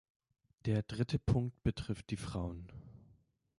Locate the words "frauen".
2.17-2.71